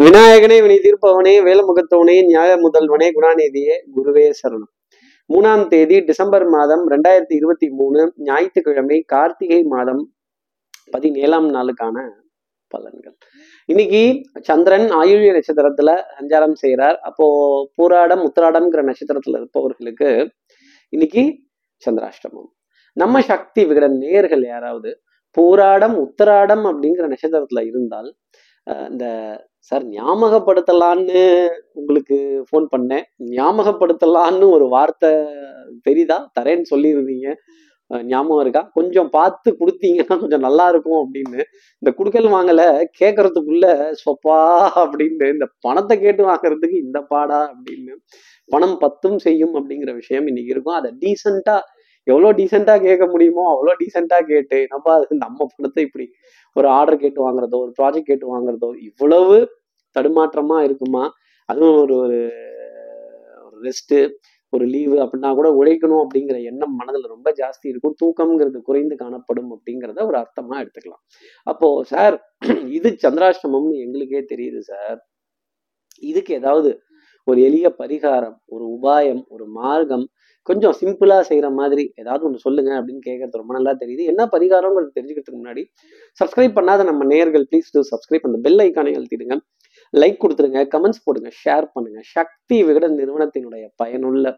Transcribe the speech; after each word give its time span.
விநாயகனே 0.00 0.56
வினை 0.60 0.80
தீர்ப்பவனே 0.82 1.32
வேலமுகத்தவனே 1.46 2.24
நியாய 2.24 2.56
முதல்வனே 2.56 3.08
குணாநிதியே 3.16 3.74
குருவே 3.96 4.30
சரணம். 4.40 4.70
மூணாம் 5.34 5.66
தேதி 5.66 6.00
டிசம்பர் 6.00 6.46
மாதம் 6.46 6.88
ரெண்டாயிரத்தி 6.90 7.34
இருபத்தி 7.34 7.68
மூணு 7.70 8.12
ஞாயிற்றுக்கிழமை 8.16 9.02
கார்த்திகை 9.06 9.62
மாதம் 9.62 10.12
பதினேழாம் 10.90 11.48
நாளுக்கான 11.54 12.04
பலன்கள். 12.74 13.16
இன்னைக்கு 13.66 14.20
சந்திரன் 14.40 14.88
ஆயுள்ய 14.90 15.38
நட்சத்திரத்துல 15.38 16.00
சஞ்சாரம் 16.20 16.52
செய்கிறார் 16.52 16.98
அப்போ 16.98 17.26
பூராடம் 17.76 18.24
உத்திராடம்ங்கிற 18.28 18.84
நட்சத்திரத்துல 18.90 19.40
இருப்பவர்களுக்கு 19.42 20.30
இன்னைக்கு 20.88 21.38
சந்திராஷ்டமம். 21.82 22.50
நம்ம 22.92 23.20
சக்தி 23.20 23.64
விகட 23.64 23.88
நேர்கள் 24.00 24.46
யாராவது 24.46 25.00
பூராடம் 25.40 25.94
உத்திராடம் 26.04 26.64
அப்படிங்கிற 26.70 27.14
நட்சத்திரத்துல 27.14 27.66
இருந்தால் 27.66 28.14
இந்த 28.66 29.06
சார் 29.58 29.84
ஞாபகப்படுத்தலான்னு 29.88 31.22
உங்களுக்கு 31.72 32.16
ஃபோன் 32.48 32.66
பண்ணேன். 32.74 33.04
ஞாபகப்படுத்தலான்னு 33.38 34.46
ஒரு 34.50 34.66
வார்த்தை 34.68 35.10
தெரியுதா? 35.88 36.18
தரேன்னு 36.40 36.70
சொல்லியிருந்தீங்க. 36.70 37.28
ஞாபகம் 38.10 38.42
இருக்கா? 38.42 38.62
கொஞ்சம் 38.74 39.08
பார்த்து 39.10 39.48
கொடுத்தீங்கன்னா 39.60 40.16
கொஞ்சம் 40.20 40.44
நல்லா 40.46 40.68
இருக்கும் 40.68 41.00
அப்படின்னு. 41.02 41.40
இந்த 41.82 41.90
குடுக்கல் 41.98 42.28
வாங்கல 42.36 42.62
கேட்கறதுக்குள்ள 43.00 43.66
சொப்பா 44.04 44.38
அப்படின்னு 44.82 45.28
இந்த 45.34 45.46
பணத்தை 45.60 45.96
கேட்டு 46.00 46.24
வாங்குறதுக்கு 46.30 46.78
இந்த 46.86 47.00
பாடா 47.02 47.40
அப்படின்னு. 47.52 47.94
பணம் 48.48 48.78
பத்தும் 48.78 49.18
செய்யும் 49.18 49.54
அப்படிங்கிற 49.58 49.92
விஷயம் 49.94 50.26
இன்னைக்கு 50.26 50.54
இருக்கும். 50.54 50.78
அதை 50.80 50.90
டீசெண்டா 51.02 51.56
எவ்வளோ 52.06 52.30
டீசெண்டாக 52.38 52.80
கேட்க 52.86 53.04
முடியுமோ 53.12 53.44
அவ்வளோ 53.52 53.72
டீசெண்டாக 53.80 54.24
கேட்டு 54.30 54.58
நம்ம 54.72 54.92
அது 54.94 55.22
நம்ம 55.24 55.46
பணத்தை 55.52 55.82
இப்படி 55.88 56.06
ஒரு 56.56 56.68
ஆர்டர் 56.78 57.02
கேட்டு 57.02 57.20
வாங்குறதோ 57.26 57.58
ஒரு 57.64 57.72
ப்ராஜெக்ட் 57.78 58.10
கேட்டு 58.10 58.26
வாங்குறதோ 58.34 58.70
இவ்வளவு 58.88 59.36
தடுமாற்றமா 59.96 60.58
இருக்குமா? 60.66 61.04
அதுவும் 61.48 61.78
ஒரு 61.84 61.94
ஒரு 62.00 62.18
ரெஸ்ட்டு 63.62 63.98
ஒரு 64.52 64.64
லீவு 64.72 64.96
அப்படின்னா 65.02 65.28
கூட 65.38 65.48
உழைக்கணும் 65.60 66.02
அப்படிங்கிற 66.04 66.38
எண்ணம் 66.50 66.74
மனதில் 66.80 67.12
ரொம்ப 67.14 67.28
ஜாஸ்தி 67.40 67.66
இருக்கும். 67.72 67.94
தூக்கம்ங்கிறது 68.00 68.58
குறைந்து 68.68 68.94
காணப்படும் 69.02 69.50
அப்படிங்கிறத 69.54 70.00
ஒரு 70.10 70.16
அர்த்தமாக 70.22 70.62
எடுத்துக்கலாம். 70.62 71.02
அப்போ 71.46 71.68
சார் 71.92 72.16
இது 72.78 72.90
சந்திராஷ்டமம்னு 73.04 73.76
எங்களுக்கே 73.84 74.22
தெரியுது 74.32 74.60
சார் 74.70 74.98
இதுக்கு 76.02 76.32
ஏதாவது 76.40 76.70
ஒரு 77.30 77.38
எளிய 77.48 77.66
பரிகாரம் 77.80 78.36
ஒரு 78.54 78.64
உபாயம் 78.76 79.22
ஒரு 79.34 79.44
மார்க்கம் 79.60 80.04
கொஞ்சம் 80.48 80.74
சிம்பிளா 80.78 81.16
செய்யற 81.28 81.48
மாதிரி 81.58 81.84
ஏதாவது 82.00 82.22
ஒன்று 82.26 82.44
சொல்லுங்க 82.44 82.70
அப்படின்னு 82.78 83.02
கேட்கறது 83.08 83.40
ரொம்ப 83.40 83.52
நல்லா 83.56 83.72
தெரியுது. 83.82 84.02
என்ன 84.12 84.22
பரிகாரம்ங்கிறது 84.32 84.96
தெரிஞ்சுக்கிறதுக்கு 84.96 85.40
முன்னாடி 85.42 85.62
சப்ஸ்கிரைப் 86.20 86.56
பண்ணாத 86.58 86.84
நம்ம 86.90 87.04
நேயர்கள் 87.12 87.44
ப்ளீஸ் 87.50 87.68
டூ 87.74 87.82
சப்ஸ்கிரைப் 87.92 88.26
அந்த 88.28 88.38
பெல் 88.46 88.62
ஐக்கானை 88.64 88.94
அழுத்திடுங்க. 88.98 89.36
லைக் 89.94 90.18
கொடுத்துருங்க 90.22 90.60
கமெண்ட்ஸ் 90.74 91.04
போடுங்க 91.06 91.30
ஷேர் 91.42 91.66
பண்ணுங்க. 91.74 92.00
சக்தி 92.16 92.58
விகடன் 92.68 92.98
நிறுவனத்தினுடைய 93.00 93.64
பயனுள்ள 93.82 94.34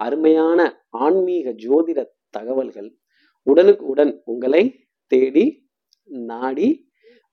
அருமையான 0.00 0.68
ஆன்மீக 1.04 1.54
ஜோதிட 1.64 2.00
தகவல்கள் 2.38 2.90
உடனுக்கு 3.46 3.84
உடன் 3.92 4.12
உங்களை 4.32 4.62
தேடி 5.12 5.46
நாடி 6.30 6.68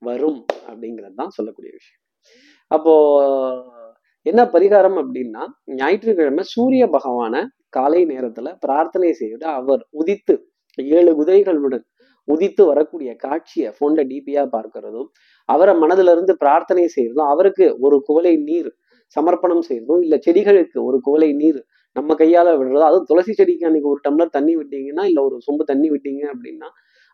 வரும் 0.02 0.40
அப்படிங்கிறது 0.70 1.16
தான் 1.22 1.36
சொல்லக்கூடிய 1.38 1.72
விஷயம். 1.80 2.02
அப்போ 2.72 2.94
என்ன 4.26 4.42
பரிகாரம் 4.46 4.98
அப்படின்னா 5.02 5.44
ஞாயிற்றுக்கிழமை 5.76 6.44
சூரிய 6.46 6.84
பகவான 6.88 7.36
காலை 7.70 8.02
நேரத்துல 8.06 8.48
பிரார்த்தனை 8.60 9.12
செய்து 9.14 9.46
அவர் 9.52 9.82
உதித்து 9.92 10.36
ஏழு 10.80 11.12
குதிரைகளுடன் 11.14 11.84
உதித்து 12.28 12.64
வரக்கூடிய 12.66 13.12
காட்சியை 13.16 13.70
போன்ல 13.80 14.02
டிபியா 14.12 14.44
பார்க்கிறதும் 14.56 15.10
அவரை 15.50 15.74
மனதுல 15.76 16.12
இருந்து 16.12 16.34
பிரார்த்தனை 16.38 16.86
செய்யறதும் 16.96 17.30
அவருக்கு 17.30 17.66
ஒரு 17.80 17.98
குவளை 18.04 18.34
நீர் 18.40 18.70
சமர்ப்பணம் 19.16 19.66
செய்யறதும் 19.70 20.04
இல்ல 20.06 20.16
செடிகளுக்கு 20.26 20.78
ஒரு 20.84 21.00
குவளை 21.02 21.30
நீர் 21.34 21.60
நம்ம 21.96 22.14
கையால 22.14 22.54
விடுறதோ 22.60 22.86
அதுவும் 22.90 23.10
துளசி 23.10 23.34
செடிக்கு 23.34 23.66
அன்னைக்கு 23.66 23.90
ஒரு 23.90 24.02
டம்ளர் 24.08 24.36
தண்ணி 24.38 24.54
விட்டீங்கன்னா 24.56 25.04
இல்ல 25.04 25.20
ஒரு 25.24 25.38
சொம்பு 25.48 25.64
தண்ணி 25.64 25.90
விட்டீங்க 25.90 26.24
அப்படின்னா 26.34 26.70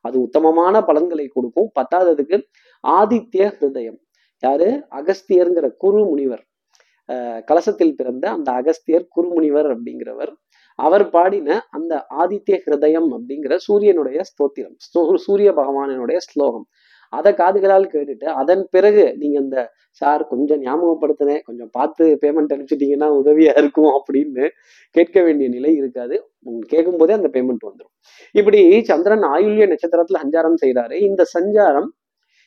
அது 0.06 0.18
உத்தமமான 0.22 0.76
பலன்களை 0.84 1.28
கொடுக்கும். 1.28 1.70
பத்தாததுக்கு 1.80 2.38
ஆதித்ய 2.84 3.42
ஹிருதயம். 3.58 4.00
யாரு? 4.44 4.68
அகஸ்தியருங்கிற 5.00 5.68
குரு 5.78 6.02
முனிவர். 6.06 6.44
கலசத்தில் 7.46 7.96
பிறந்த 7.96 8.30
அந்த 8.30 8.52
அகஸ்தியர் 8.52 9.08
குருமுனிவர் 9.16 9.76
அப்படிங்கிறவர் 9.76 10.32
அவர் 10.76 11.10
பாடின 11.10 11.62
அந்த 11.70 12.06
ஆதித்ய 12.18 12.60
ஹிருதயம் 12.66 13.10
அப்படிங்கிற 13.12 13.56
சூரியனுடைய 13.56 14.22
ஸ்தோத்திரம் 14.22 14.76
ஸ்தோ- 14.78 15.16
சூரிய 15.16 15.52
பகவானுடைய 15.52 16.18
ஸ்லோகம். 16.18 16.66
அதை 17.10 17.32
காதுகளால் 17.32 17.90
கேட்டுட்டு 17.94 18.24
அதன் 18.24 18.68
பிறகு 18.72 19.18
நீங்க 19.18 19.40
இந்த 19.40 19.72
சார் 19.92 20.28
கொஞ்சம் 20.28 20.62
ஞாபகப்படுத்தினேன் 20.62 21.42
கொஞ்சம் 21.44 21.70
பார்த்து 21.72 22.18
பேமெண்ட் 22.22 22.54
அனுப்பிச்சிட்டீங்கன்னா 22.54 23.08
உதவியா 23.24 23.58
இருக்கும் 23.58 23.92
அப்படின்னு 23.96 24.50
கேட்க 24.92 25.24
வேண்டிய 25.24 25.50
நிலை 25.50 25.74
இருக்காது. 25.74 26.32
கேட்கும் 26.60 26.98
போதே 26.98 27.14
அந்த 27.14 27.28
பேமெண்ட் 27.28 27.66
வந்துடும் 27.66 27.96
இப்படி 28.32 28.84
சந்திரன் 28.84 29.20
ஆயுள்ய 29.20 29.66
நட்சத்திரத்துல 29.66 30.20
சஞ்சாரம் 30.24 30.54
செய்கிறாரு 30.66 30.94
இந்த 30.94 31.26
சஞ்சாரம் 31.40 31.88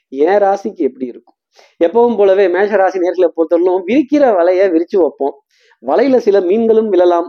என் 0.08 0.40
ராசிக்கு 0.42 0.84
எப்படி 0.88 1.06
இருக்கும்? 1.06 1.34
எப்பவும் 1.80 2.16
போலவே 2.16 2.44
மேஷராசி 2.56 2.98
நேர்களை 3.04 3.28
பொறுத்தவரையிலும் 3.36 3.86
விரிக்கிற 3.90 4.24
வலைய 4.38 4.68
விரிச்சு 4.74 4.98
வைப்போம். 5.02 5.34
வலையில 5.82 6.16
சில 6.26 6.36
மீன்களும் 6.50 6.90
விழலாம் 6.94 7.28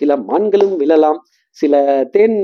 சில 0.00 0.16
மான்களும் 0.28 0.74
விழலாம் 0.82 1.20
சில 1.58 1.74
தேன் 2.14 2.36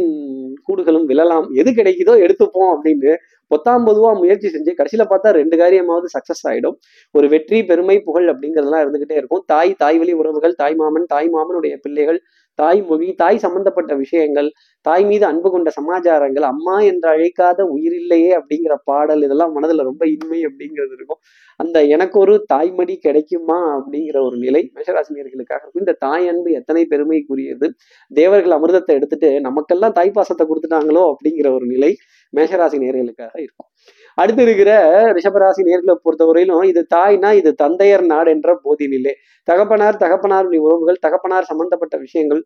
கூடுகளும் 0.67 1.07
விழலாம். 1.11 1.47
எது 1.61 1.71
கிடைக்குதோ 1.71 2.15
எடுத்துப்போம் 2.25 2.71
அப்படின்னு 2.75 3.13
பொத்தாம் 3.51 3.85
பொதுவா 3.89 4.11
முயற்சி 4.19 4.49
செஞ்சு 4.55 4.73
கடைசியில 4.79 5.05
பார்த்தா 5.11 5.29
ரெண்டு 5.39 5.57
காரியமாவது 5.57 6.09
சக்சஸ் 6.15 6.43
ஆயிடும். 6.51 6.75
ஒரு 7.15 7.27
வெற்றி 7.29 7.59
பெருமை 7.71 7.97
புகழ் 8.07 8.27
அப்படிங்கிறதெல்லாம் 8.33 8.83
இருந்துகிட்டே 8.85 9.17
இருக்கும். 9.21 9.43
தாய் 9.53 9.73
தாய் 9.83 9.99
வழி 9.99 10.15
உறவுகள் 10.21 10.55
தாய் 10.55 10.77
மாமன் 10.81 11.07
தாய் 11.15 11.31
மாமனுடைய 11.37 11.77
பிள்ளைகள் 11.85 12.19
தாய் 12.59 12.81
மொழி 12.89 13.09
தாய் 13.23 13.43
சம்பந்தப்பட்ட 13.45 13.93
விஷயங்கள் 14.03 14.49
தாய் 14.87 15.05
மீது 15.05 15.25
அன்பு 15.31 15.49
கொண்ட 15.51 15.69
சமாச்சாரங்கள் 15.77 16.47
அம்மா 16.51 16.77
என்று 16.91 17.09
அழைக்காத 17.15 17.61
உயிரில்லையே 17.75 18.31
அப்படிங்கிற 18.39 18.75
பாடல் 18.85 19.23
இதெல்லாம் 19.27 19.55
மனதுல 19.57 19.87
ரொம்ப 19.91 20.05
இன்மை 20.15 20.41
அப்படிங்கிறது 20.49 20.95
இருக்கும். 20.99 21.21
அந்த 21.61 21.77
எனக்கு 21.95 22.17
ஒரு 22.25 22.35
தாய்மடி 22.53 22.95
கிடைக்குமா 23.07 23.59
அப்படிங்கிற 23.77 24.19
ஒரு 24.29 24.37
நிலை 24.37 24.63
மேஷராசினியர்களுக்காக 24.77 25.63
இருக்கும். 25.63 25.85
இந்த 25.87 25.97
தாய் 26.07 26.29
அன்பு 26.33 26.51
எத்தனை 26.53 26.85
பெருமைக்குரியது? 26.93 27.69
தேவர்கள் 28.11 28.57
அமிர்தத்தை 28.59 28.95
எடுத்துட்டு 28.99 29.31
நமக்கெல்லாம் 29.49 29.97
தாய்ப்பாசத்தை 30.01 30.47
கொடுத்துட்டாங்களோ 30.51 31.05
அப்படிங்கிற 31.13 31.51
ஒரு 31.59 31.69
நிலை 31.75 31.93
மேஷராசி 32.33 32.79
நேர்களுக்காக 32.85 33.35
இருக்கும். 33.47 33.69
அடுத்து 34.19 34.43
இருக்கிற 34.47 34.71
ரிஷபராசி 35.17 35.63
நேர்களை 35.69 35.95
பொறுத்தவரையிலும் 36.05 36.65
இது 36.71 36.87
தாய்னா 36.95 37.31
இது 37.41 37.51
தந்தையர் 37.63 38.05
நாடு 38.13 38.31
என்ற 38.31 38.53
போதினிலே. 38.65 39.13
தகப்பனார் 39.49 40.01
தகப்பனார் 40.05 40.49
உறவுகள் 40.67 41.03
தகப்பனார் 41.07 41.49
சம்பந்தப்பட்ட 41.51 41.97
விஷயங்கள் 41.97 42.43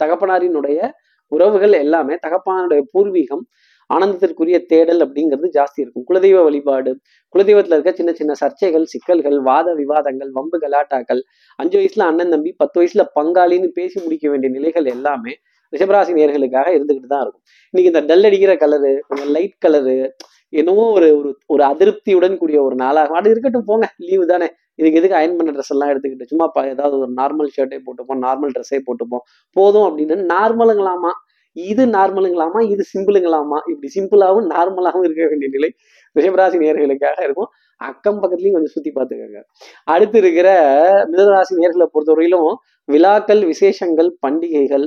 தகப்பனாரினுடைய 0.00 0.78
உறவுகள் 1.32 1.74
எல்லாமே 1.82 2.14
தகப்பனாருடைய 2.26 2.82
பூர்வீகம் 2.94 3.44
ஆனந்தத்திற்குரிய 3.90 4.58
தேடல் 4.72 5.02
அப்படிங்கிறது 5.04 5.48
ஜாஸ்தி 5.56 5.80
இருக்கும். 5.82 6.04
குலதெய்வ 6.08 6.42
வழிபாடு 6.48 6.90
குலதெய்வத்துல 7.34 7.76
இருக்க 7.76 7.92
சின்ன 7.92 8.12
சின்ன 8.12 8.32
சர்ச்சைகள் 8.42 8.84
சிக்கல்கள் 8.92 9.38
வாத 9.40 9.74
விவாதங்கள் 9.80 10.30
வம்பு 10.36 10.58
கலாட்டாக்கள் 10.64 11.22
அஞ்சு 11.58 11.76
வயசுல 11.80 12.06
அண்ணன் 12.10 12.32
தம்பி 12.34 12.52
பத்து 12.62 12.76
வயசுல 12.80 13.04
பங்காளின்னு 13.18 13.70
பேசி 13.78 13.98
முடிக்க 14.04 14.28
வேண்டிய 14.30 14.50
நிலைகள் 14.58 14.88
எல்லாமே 14.94 15.34
ரிஷபராசி 15.72 16.12
நேர்களுக்காக 16.18 16.68
இருந்துகிட்டு 16.76 17.10
தான் 17.14 17.22
இருக்கும். 17.24 17.44
இன்னைக்கு 17.74 17.92
இந்த 17.92 18.02
டல் 18.08 18.26
அடிக்கிற 18.28 18.54
கலரு 18.62 18.92
கொஞ்சம் 19.08 19.30
லைட் 19.36 19.56
கலரு 19.66 19.96
என்னவோ 20.52 20.90
ஒரு 20.92 21.18
ஒரு 21.18 21.38
ஒரு 21.46 21.64
அதிருப்தியுடன் 21.64 22.38
கூடிய 22.38 22.62
ஒரு 22.62 22.74
நாளாகும் 22.74 23.18
அது 23.20 23.30
இருக்கட்டும் 23.30 23.64
போங்க. 23.64 23.94
லீவு 23.96 24.26
தானே. 24.26 24.48
இதுக்கு 24.74 24.98
எதுக்கு 24.98 25.16
அயன் 25.16 25.36
பண்ண 25.36 25.52
ட்ரெஸ் 25.52 25.72
எல்லாம் 25.74 25.90
எடுத்துக்கிட்டு 25.90 26.28
சும்மா 26.28 26.46
ஏதாவது 26.64 26.98
ஒரு 26.98 27.12
நார்மல் 27.16 27.50
ஷர்ட்டே 27.56 27.78
போட்டுப்போம் 27.86 28.22
நார்மல் 28.26 28.52
ட்ரெஸ்ஸே 28.54 28.80
போட்டுப்போம். 28.86 29.24
போதும் 29.52 29.86
அப்படின்னு 29.88 30.16
நார்மலுங்களாமா 30.34 31.12
இது 31.52 31.86
நார்மலுங்களாமா 31.86 32.60
இது 32.70 32.84
சிம்பிளுங்களாமா 32.92 33.58
இப்படி 33.70 33.88
சிம்பிளாகவும் 33.96 34.46
நார்மலாகவும் 34.54 35.04
இருக்க 35.04 35.26
வேண்டிய 35.28 35.48
நிலை 35.50 35.70
ரிஷபராசி 36.16 36.56
நேர்களுக்காக 36.62 37.18
இருக்கும். 37.22 37.50
அக்கம் 37.76 38.20
பக்கத்துலையும் 38.22 38.52
கொஞ்சம் 38.52 38.74
சுத்தி 38.76 38.90
பார்த்துக்கோங்க. 38.90 39.40
அடுத்து 39.84 40.18
இருக்கிற 40.18 40.48
மிதனராசி 41.12 41.54
நேர்களை 41.62 41.86
பொறுத்தவரையிலும் 41.94 42.54
விழாக்கள் 42.84 43.42
விசேஷங்கள் 43.44 44.10
பண்டிகைகள் 44.20 44.86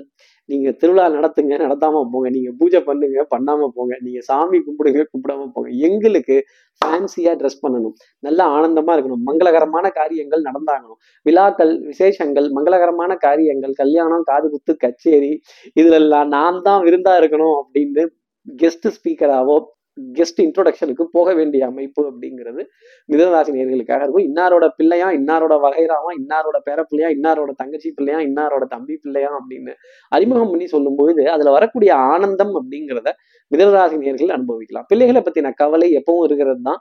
நீங்க 0.49 0.69
திருவிழா 0.71 1.05
நடத்துங்க 1.15 1.53
நடத்தாம 1.63 2.01
போங்க. 2.13 2.27
நீங்க 2.29 2.49
பூஜை 2.59 2.79
பண்ணுங்க 2.81 3.25
பண்ணாம 3.33 3.69
போங்க. 3.77 3.93
நீங்க 4.01 4.19
சாமி 4.21 4.57
கும்பிடுங்க 4.59 5.03
கும்பிடாம 5.11 5.47
போங்க. 5.55 5.69
எங்களுக்கு 5.87 6.35
ஃபேன்சியா 6.81 7.33
ட்ரெஸ் 7.41 7.61
பண்ணணும். 7.63 7.95
நல்ல 8.23 8.39
ஆனந்தமா 8.55 8.93
இருக்கணும். 8.95 9.23
மங்களகரமான 9.29 9.85
காரியங்கள் 9.99 10.41
நடந்தாகணும். 10.41 10.99
விழாக்கள் 11.25 11.73
விசேஷங்கள் 11.87 12.49
மங்களகரமான 12.57 13.11
காரியங்கள் 13.17 13.73
கல்யாணம் 13.73 14.27
காது 14.31 14.49
குத்து 14.49 14.75
கச்சேரி 14.77 15.33
இதுல 15.75 15.99
எல்லாம் 16.03 16.27
நான் 16.27 16.61
தான் 16.61 16.83
விருந்தா 16.87 17.15
இருக்கணும் 17.21 17.55
அப்படின்னு 17.61 18.03
கெஸ்ட் 18.47 18.87
ஸ்பீக்கராவோ 18.97 19.57
கெஸ்ட் 20.17 20.39
இன்ட்ரோடக்ஷனுக்கு 20.45 21.03
போக 21.11 21.33
வேண்டிய 21.33 21.61
அமைப்பு 21.71 22.01
அப்படிங்கிறது 22.09 22.61
மிதனராசி 23.09 23.51
நேர்களுக்காக 23.57 24.01
இருக்கும். 24.05 24.25
இன்னாரோட 24.29 24.65
பிள்ளையா 24.77 25.07
இன்னாரோட 25.19 25.53
வகைராவா 25.65 26.11
இன்னாரோட 26.21 26.57
பேர 26.67 26.79
பிள்ளையா 26.89 27.09
இன்னாரோட 27.17 27.51
தங்கச்சி 27.61 27.91
பிள்ளையா 27.97 28.19
இன்னாரோட 28.27 28.65
தம்பி 28.75 28.95
பிள்ளையா 29.03 29.31
அப்படின்னு 29.39 29.73
அறிமுகம் 30.11 30.51
பண்ணி 30.53 30.67
சொல்லும்போது 30.75 31.23
அதுல 31.35 31.51
வரக்கூடிய 31.57 31.93
ஆனந்தம் 32.13 32.53
அப்படிங்கிறத 32.61 33.11
மிதனராசி 33.51 33.95
நேர்கள் 34.03 34.35
அனுபவிக்கலாம். 34.35 34.85
பிள்ளைகளை 34.91 35.21
பத்தின 35.25 35.51
கவலை 35.61 35.87
எப்பவும் 35.99 36.23
இருக்கிறது 36.27 36.61
தான். 36.67 36.79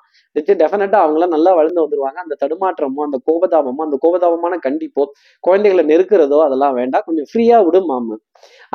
டெஃபினட்டா 0.63 0.99
அவங்கள 1.05 1.27
நல்லா 1.35 1.51
வளர்ந்து 1.59 1.83
வந்துருவாங்க. 1.85 2.19
அந்த 2.25 2.37
தடுமாற்றமோ 2.43 3.03
அந்த 3.09 3.19
கோபதாபமோ 3.29 3.83
அந்த 3.89 3.99
கோபதாபமான 4.05 4.59
கண்டிப்போ 4.67 5.05
குழந்தைகளை 5.45 5.85
நெருக்கிறதோ 5.93 6.39
அதெல்லாம் 6.47 6.77
வேண்டாம். 6.81 7.07
கொஞ்சம் 7.09 7.29
ஃப்ரீயா 7.33 7.59
விடும் 7.67 7.89
மாமு. 7.93 8.17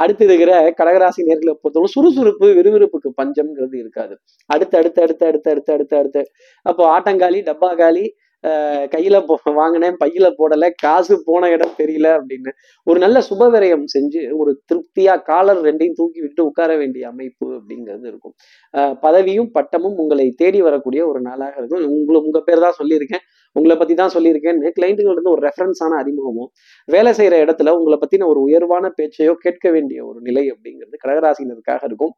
அடுத்து 0.01 0.23
இருக்கிற 0.27 0.51
கடகராசி 0.79 1.21
நேர்களை 1.29 1.53
பொறுத்தவரை 1.61 1.89
சுறுசுறுப்பு 1.95 2.47
விறுவிறுப்புக்கு 2.59 3.09
பஞ்சம்ங்கிறது 3.21 3.75
இருக்காது. 3.83 4.13
அடுத்து 4.45 4.77
அடுத்து 4.77 5.01
அடுத்து 5.01 5.25
அடுத்து 5.25 5.51
அடுத்து 5.51 5.73
அடுத்து 5.73 5.97
அடுத்து. 5.97 6.23
அப்போ 6.61 6.99
ஆட்டங்காலி 6.99 7.41
டப்பாகாலி 7.51 8.07
ஆஹ் 8.43 8.83
கையில 8.91 9.25
போ 9.25 9.35
வாங்கினேன் 9.43 9.95
பையில 10.03 10.31
போடல 10.37 10.69
காசு 10.75 11.23
போன 11.25 11.49
இடம் 11.49 11.73
தெரியல 11.77 12.07
அப்படின்னு. 12.17 12.51
ஒரு 12.83 12.99
நல்ல 12.99 13.23
சுபவிரயம் 13.29 13.83
செஞ்சு 13.93 14.21
ஒரு 14.31 14.61
திருப்தியா 14.69 15.21
காலர் 15.21 15.61
ரெண்டையும் 15.61 15.93
தூக்கி 15.93 16.21
விட்டு 16.21 16.45
உட்கார 16.45 16.77
வேண்டிய 16.77 17.07
அமைப்பு 17.07 17.47
அப்படிங்கிறது 17.57 18.07
இருக்கும். 18.07 18.33
ஆஹ் 18.73 18.95
பதவியும் 19.01 19.49
பட்டமும் 19.51 19.97
உங்களை 19.97 20.31
தேடி 20.31 20.61
வரக்கூடிய 20.61 21.07
ஒரு 21.07 21.21
நாளாக 21.21 21.53
இருக்கும். 21.57 21.83
உங்களை 21.97 22.21
உங்க 22.21 22.41
பேர் 22.41 22.59
தான் 22.59 22.77
சொல்லியிருக்கேன். 22.79 23.23
உங்களை 23.53 23.77
பத்தி 23.77 23.93
தான் 23.93 24.13
சொல்லியிருக்கேன்னு 24.15 24.71
கிளைண்ட்டுகள் 24.77 25.11
இருந்து 25.11 25.31
ஒரு 25.31 25.49
ரெஃபரன்ஸான 25.49 25.99
அறிமுகமும் 26.01 26.49
வேலை 26.85 27.11
செய்யற 27.11 27.35
இடத்துல 27.45 27.69
உங்களை 27.69 27.99
பத்தின 28.01 28.27
ஒரு 28.27 28.39
உயர்வான 28.39 28.93
பேச்சையோ 29.01 29.33
கேட்க 29.33 29.71
வேண்டிய 29.71 30.05
ஒரு 30.05 30.21
நிலை 30.21 30.51
அப்படிங்கிறது 30.51 30.97
கடகராசினருக்காக 31.05 31.83
இருக்கும். 31.83 32.13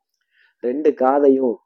ரெண்டு 0.59 0.93
காதையும் 0.93 1.57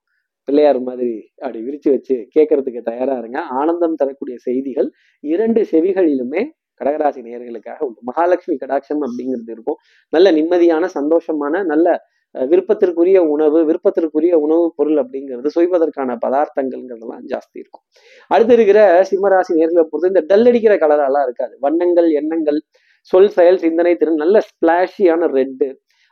பிள்ளையார் 0.45 0.80
மாதிரி 0.80 1.30
அப்படி 1.38 1.59
விரிச்சு 1.63 1.89
வச்சு 1.89 2.27
கேட்கறதுக்கு 2.36 2.81
தயாரா 2.81 3.18
இருங்க. 3.18 3.39
ஆனந்தம் 3.42 3.95
தரக்கூடிய 3.95 4.38
செய்திகள் 4.38 4.89
இரண்டு 5.19 5.62
செவிகளிலுமே 5.71 6.44
கடகராசி 6.83 7.21
நேர்களுக்காக 7.21 7.80
உண்டு. 7.80 8.00
மகாலட்சுமி 8.01 8.57
கடாட்சம் 8.57 9.01
அப்படிங்கிறது 9.01 9.51
இருக்கும். 9.51 9.75
நல்ல 10.09 10.31
நிம்மதியான 10.31 10.89
சந்தோஷமான 10.94 11.63
நல்ல 11.65 12.00
விருப்பத்திற்குரிய 12.36 13.18
உணவு 13.18 13.59
விருப்பத்திற்குரிய 13.65 14.33
உணவுப் 14.33 14.74
பொருள் 14.75 14.95
அப்படிங்கிறது 14.95 15.47
சுய்வதற்கான 15.56 16.18
பதார்த்தங்கள்ங்கிறதெல்லாம் 16.25 17.25
ஜாஸ்தி 17.27 17.53
இருக்கும். 17.53 17.83
அடுத்து 18.27 18.53
இருக்கிற 18.53 19.01
சிம்மராசி 19.01 19.53
நேர்களை 19.56 19.83
பொறுத்து 19.83 20.07
இந்த 20.07 20.24
டல் 20.27 20.45
அடிக்கிற 20.45 20.75
கலரெல்லாம் 20.75 21.24
இருக்காது. 21.24 21.57
வண்ணங்கள் 21.59 22.09
எண்ணங்கள் 22.12 22.62
சொல் 23.01 23.30
செயல் 23.30 23.57
சிந்தனை 23.57 23.95
திறன் 23.95 24.15
நல்ல 24.15 24.39
ஸ்பிளாஷியான 24.39 25.27
ரெட்டு 25.38 25.68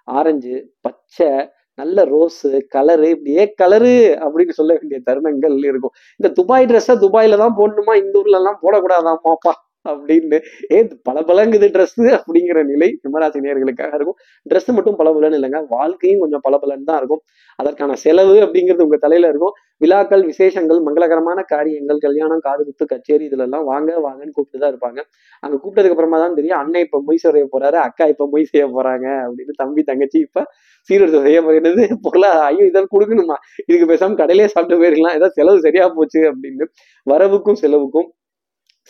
ஆரஞ்சு 0.07 0.55
பச்சை 0.81 1.29
நல்ல 1.75 2.03
ரோஸு 2.05 2.49
கலரு 2.75 3.07
இப்படியே 3.09 3.43
கலரு 3.61 3.93
அப்படின்னு 4.25 4.49
சொல்ல 4.49 4.71
வேண்டிய 4.73 4.99
தருணங்கள் 5.05 5.55
இருக்கும். 5.65 5.93
இந்த 6.19 6.29
துபாய் 6.33 6.65
ட்ரெஸ்ஸை 6.65 6.95
துபாயில 7.05 7.37
தான் 7.37 7.55
போடணுமா? 7.57 7.95
இந்த 8.03 8.19
ஊர்ல 8.19 8.37
எல்லாம் 8.37 8.59
போடக்கூடாதாமாப்பா 8.63 9.53
அப்படின்னு. 9.85 10.37
ஏ 10.73 10.77
பல 11.07 11.17
பலங்குது 11.29 11.67
ட்ரெஸ் 11.75 11.95
அப்படிங்கிற 12.17 12.59
நிலை 12.71 12.89
சிம்மராசி 13.03 13.39
நேர்களுக்காக 13.45 13.93
இருக்கும். 13.99 14.17
ட்ரெஸ் 14.45 14.69
மட்டும் 14.77 14.97
பளபளன்னு 15.01 15.39
இல்லைங்க. 15.39 15.61
வாழ்க்கையும் 15.75 16.21
கொஞ்சம் 16.23 16.43
பளபளன்னு 16.47 16.89
தான் 16.91 16.99
இருக்கும். 17.01 17.21
அதற்கான 17.59 17.95
செலவு 18.03 18.35
அப்படிங்கிறது 18.45 18.85
உங்க 18.87 18.97
தலையில 19.05 19.31
இருக்கும். 19.33 19.55
விழாக்கள் 19.81 20.23
விசேஷங்கள் 20.29 20.79
மங்களகரமான 20.87 21.39
காரியங்கள் 21.53 21.99
கல்யாணம் 22.05 22.43
காது 22.45 22.61
குத்து 22.67 22.85
கச்சேரி 22.93 23.25
இதுல 23.29 23.45
எல்லாம் 23.47 23.65
வாங்க 23.71 23.89
வாங்கன்னு 24.05 24.35
கூப்பிட்டு 24.37 24.61
தான் 24.63 24.71
இருப்பாங்க. 24.73 24.99
அங்க 25.43 25.55
கூப்பிட்டதுக்கு 25.55 25.95
அப்புறமா 25.95 26.19
தான் 26.23 26.37
தெரியும் 26.39 26.59
அண்ணன் 26.61 26.85
இப்ப 26.87 27.01
மொய் 27.07 27.21
செய்ய 27.23 27.45
போறாரு 27.53 27.77
அக்கா 27.87 28.05
இப்ப 28.13 28.27
மொய் 28.33 28.49
செய்ய 28.51 28.65
போறாங்க 28.75 29.07
அப்படின்னு 29.25 29.55
தம்பி 29.63 29.83
தங்கச்சி 29.91 30.19
இப்ப 30.27 30.45
சீரடுத்து 30.89 31.19
செய்ய 31.27 31.39
போகிறது 31.45 31.83
பொருளா 32.05 32.29
ஐயோ 32.47 32.63
இதெல்லாம் 32.69 32.93
கொடுக்கணுமா? 32.95 33.35
இதுக்கு 33.69 33.87
பேசாம 33.91 34.17
கடையிலே 34.21 34.47
சாப்பிட்டு 34.53 34.79
போயிருக்கலாம் 34.81 35.17
ஏதாவது 35.17 35.37
செலவு 35.39 35.65
சரியா 35.67 35.85
போச்சு 35.97 36.21
அப்படின்னு. 36.31 36.65
வரவுக்கும் 37.07 37.59
செலவுக்கும் 37.63 38.09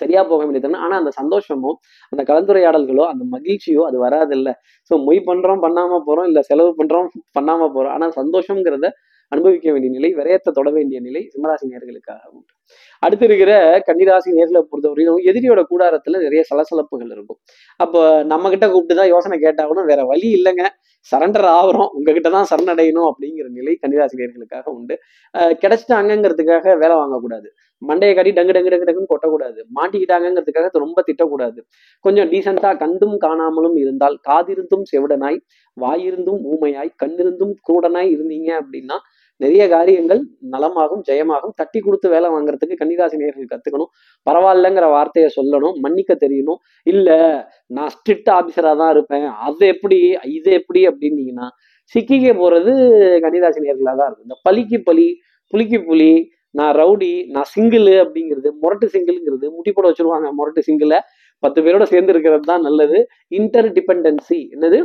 சரியா 0.01 0.23
போக 0.23 0.39
வேண்டியது 0.45 0.81
ஆனா 0.85 0.95
அந்த 0.97 1.11
சந்தோஷமோ 1.21 1.71
அந்த 2.11 2.21
கலந்துரையாடல்களோ 2.31 3.05
அந்த 3.11 3.23
மகிழ்ச்சியோ 3.35 3.83
அது 3.89 3.97
வராதில்ல. 4.05 4.49
ஸோ 4.91 4.93
மொய் 5.07 5.21
பண்றோம் 5.29 5.63
பண்ணாம 5.65 5.99
போறோம் 6.07 6.23
இல்ல 6.23 6.41
செலவு 6.41 6.71
பண்றோம் 6.79 7.09
பண்ணாம 7.39 7.69
போறோம். 7.75 7.93
ஆனா 7.93 8.07
சந்தோஷங்கிறத 8.21 8.89
அனுபவிக்க 9.31 9.67
வேண்டிய 9.71 9.91
நிலை 9.91 10.09
விரயத்தை 10.15 10.51
தொட 10.53 10.69
வேண்டிய 10.71 10.99
நிலை 11.01 11.21
சிம்மராசி 11.33 11.65
நேர்களுக்காக 11.71 12.21
உண்டு. 12.31 12.51
அடுத்து 12.99 13.25
இருக்கிற 13.25 13.81
கன்னிராசி 13.87 14.29
நேர்களை 14.37 14.61
பொறுத்தவரையும் 14.71 15.19
எதிரியோட 15.25 15.63
கூடாரத்துல 15.69 16.21
நிறைய 16.21 16.43
சலசலப்புகள் 16.49 17.11
இருக்கும். 17.11 17.39
அப்போ 17.77 18.23
நம்ம 18.23 18.49
கிட்ட 18.49 18.69
கூப்பிட்டு 18.69 18.95
தான் 18.95 19.07
யோசனை 19.07 19.39
கேட்டாகணும் 19.39 19.85
வேற 19.85 20.03
வழி 20.03 20.41
இல்லைங்க. 20.41 20.65
சரண்டர் 21.11 21.47
ஆகிறோம். 21.53 21.89
உங்ககிட்ட 21.93 22.29
தான் 22.29 22.47
சரணடையணும் 22.49 23.07
அப்படிங்கிற 23.09 23.47
நிலை 23.49 23.77
கன்னிராசி 23.81 24.15
நேர்களுக்காக 24.19 24.63
உண்டு. 24.63 24.97
அஹ் 25.33 25.55
கிடைச்சிட்டாங்கங்கிறதுக்காக 25.61 26.77
வேலை 26.77 26.95
வாங்கக்கூடாது. 26.95 27.47
மண்டையை 27.81 28.15
காட்டி 28.15 28.31
டங்கு 28.31 28.53
டங்கு 28.53 28.71
டங்கு 28.73 28.87
டங்குன்னு 28.89 29.11
கொட்டக்கூடாது. 29.13 29.65
மாட்டிக்கிட்டாங்கங்கிறதுக்காக 29.75 30.69
ரொம்ப 30.71 31.03
திட்டக்கூடாது. 31.11 31.59
கொஞ்சம் 31.99 32.29
டீசெண்டா 32.31 32.77
கண்டும் 32.77 33.17
காணாமலும் 33.21 33.75
இருந்தால் 33.75 34.19
காதிருந்தும் 34.29 34.85
செவிடனாய் 34.91 35.39
வாயிருந்தும் 35.81 36.41
ஊமையாய் 36.53 36.91
கண்ணிருந்தும் 37.03 37.53
குரூடனாய் 37.69 38.11
இருந்தீங்க 38.15 38.49
அப்படின்னா 38.61 38.97
நிறைய 39.43 39.63
காரியங்கள் 39.75 40.21
நலமாகும் 40.53 41.03
ஜெயமாகும். 41.09 41.55
தட்டி 41.61 41.79
கொடுத்து 41.85 42.07
வேலை 42.15 42.29
வாங்குறதுக்கு 42.35 42.79
கன்னிராசி 42.81 43.21
நேர்கள் 43.23 43.51
கத்துக்கணும். 43.53 43.91
பரவாயில்லங்கிற 44.27 44.87
வார்த்தையை 44.95 45.29
சொல்லணும். 45.37 45.75
மன்னிக்க 45.85 46.13
தெரியணும். 46.25 46.59
இல்ல 46.93 47.09
நான் 47.77 47.91
ஸ்ட்ரிக்ட் 47.95 48.31
ஆபீசரா 48.37 48.73
தான் 48.83 48.93
இருப்பேன். 48.95 49.27
அது 49.47 49.63
எப்படி 49.73 49.99
இது 50.37 50.51
எப்படி 50.59 50.83
அப்படின்னீங்கன்னா 50.91 51.49
சிக்கிக்க 51.95 52.27
போறது 52.43 52.71
கன்னிராசி 53.25 53.59
நேர்களா 53.65 53.93
தான் 53.99 54.07
இருக்கும். 54.09 54.27
இந்த 54.29 54.37
பலிக்கு 54.47 54.77
பலி 54.89 55.07
புலிக்கு 55.53 55.79
புலி 55.89 56.13
நான் 56.59 56.73
ரவுடி 56.79 57.11
நான் 57.35 57.47
சிங்கிள் 57.53 57.87
அப்படிங்கிறது 58.03 58.49
முரட்டு 58.61 58.87
சிங்கிள்ங்கிறது 58.93 59.45
முட்டி 59.55 59.71
போட 59.71 59.85
வச்சிருவாங்க 59.89 60.27
முரட்டு 60.39 60.61
சிங்கிள 60.67 60.97
பத்து 61.43 61.59
பேரோட 61.65 61.85
சேர்ந்து 61.93 62.13
இருக்கிறது 62.13 62.45
தான் 62.51 62.63
நல்லது. 62.67 62.97
இன்டர் 63.37 63.69
டிபெண்டன்சி 63.77 64.39
என்னது? 64.55 64.79